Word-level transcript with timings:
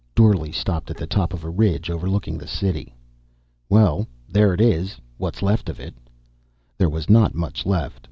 Dorle 0.15 0.51
stopped 0.51 0.89
at 0.89 0.97
the 0.97 1.05
top 1.05 1.31
of 1.31 1.43
a 1.43 1.49
ridge 1.51 1.87
overlooking 1.91 2.35
the 2.39 2.47
city. 2.47 2.91
"Well, 3.69 4.07
there 4.27 4.51
it 4.51 4.59
is. 4.59 4.97
What's 5.19 5.43
left 5.43 5.69
of 5.69 5.79
it." 5.79 5.93
There 6.75 6.89
was 6.89 7.07
not 7.07 7.35
much 7.35 7.67
left. 7.67 7.99